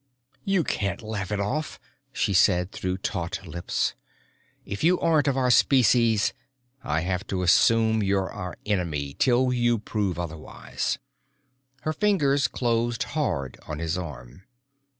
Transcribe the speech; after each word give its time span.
"You 0.45 0.63
can't 0.63 1.03
laugh 1.03 1.31
it 1.31 1.39
off," 1.39 1.79
she 2.11 2.33
said 2.33 2.71
through 2.71 2.97
taut 2.97 3.45
lips. 3.45 3.93
"If 4.65 4.83
you 4.83 4.99
aren't 4.99 5.27
of 5.27 5.37
our 5.37 5.51
species 5.51 6.33
I 6.83 7.01
have 7.01 7.27
to 7.27 7.43
assume 7.43 8.01
you're 8.01 8.31
our 8.31 8.57
enemy 8.65 9.13
till 9.19 9.53
you 9.53 9.77
prove 9.77 10.17
otherwise!" 10.17 10.97
Her 11.81 11.93
fingers 11.93 12.47
closed 12.47 13.03
hard 13.13 13.59
on 13.67 13.77
his 13.77 13.95
arm. 13.95 14.41